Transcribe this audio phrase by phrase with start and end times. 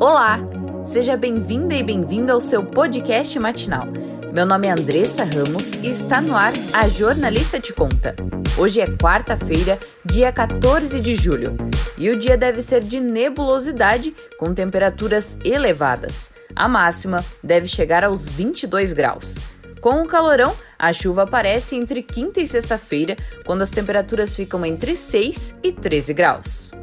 [0.00, 0.38] Olá!
[0.82, 3.84] Seja bem-vinda e bem-vindo ao seu podcast matinal.
[4.32, 8.16] Meu nome é Andressa Ramos e está no ar A Jornalista Te Conta.
[8.56, 11.54] Hoje é quarta-feira, dia 14 de julho,
[11.98, 16.30] e o dia deve ser de nebulosidade com temperaturas elevadas.
[16.56, 19.36] A máxima deve chegar aos 22 graus.
[19.82, 24.96] Com o calorão, a chuva aparece entre quinta e sexta-feira, quando as temperaturas ficam entre
[24.96, 26.79] 6 e 13 graus.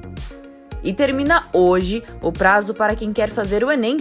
[0.84, 3.98] E termina hoje o prazo para quem quer fazer o Enem.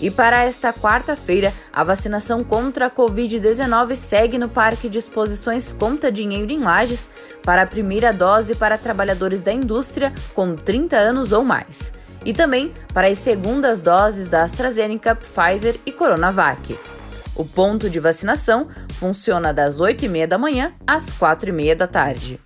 [0.02, 6.12] E para esta quarta-feira, a vacinação contra a Covid-19 segue no Parque de Exposições Conta
[6.12, 7.09] Dinheiro em Lages
[7.44, 11.94] para a primeira dose para trabalhadores da indústria com 30 anos ou mais.
[12.25, 16.78] E também para as segundas doses da AstraZeneca, Pfizer e Coronavac.
[17.36, 18.67] O ponto de vacinação
[19.00, 22.44] funciona das 8h30 da manhã às 4h30 da tarde.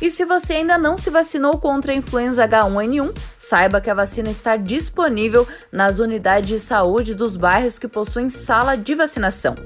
[0.00, 4.30] E se você ainda não se vacinou contra a influenza H1N1, saiba que a vacina
[4.30, 9.56] está disponível nas unidades de saúde dos bairros que possuem sala de vacinação.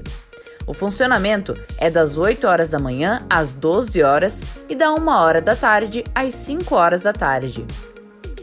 [0.65, 5.41] O funcionamento é das 8 horas da manhã às 12 horas e da 1 hora
[5.41, 7.65] da tarde às 5 horas da tarde.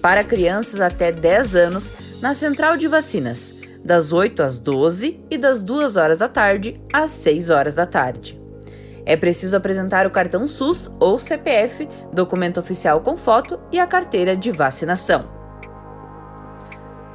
[0.01, 5.63] Para crianças até 10 anos, na central de vacinas, das 8 às 12 e das
[5.63, 8.40] 2 horas da tarde às 6 horas da tarde.
[9.05, 14.37] É preciso apresentar o cartão SUS ou CPF, documento oficial com foto e a carteira
[14.37, 15.29] de vacinação.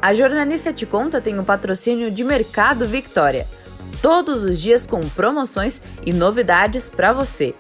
[0.02, 3.48] A Jornalista Te Conta tem o patrocínio de Mercado Victoria.
[4.02, 7.56] Todos os dias com promoções e novidades para você.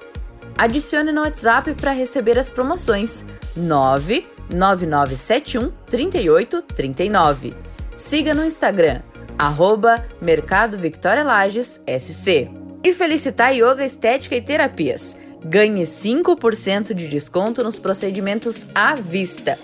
[0.57, 7.53] Adicione no WhatsApp para receber as promoções 99971 3839.
[7.97, 9.01] Siga no Instagram,
[9.37, 12.64] arroba Mercado Victoria Lages SC.
[12.85, 15.17] E Felicitar Yoga Estética e Terapias.
[15.43, 19.57] Ganhe 5% de desconto nos procedimentos à vista.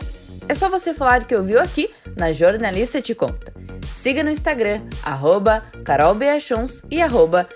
[0.49, 3.53] É só você falar que ouviu aqui na Jornalista Te Conta.
[3.93, 5.63] Siga no Instagram, arroba
[6.89, 7.47] e arroba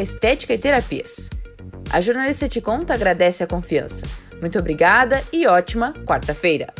[0.00, 1.28] Estética e Terapias.
[1.90, 4.06] A Jornalista Te Conta agradece a confiança.
[4.40, 6.72] Muito obrigada e ótima quarta-feira!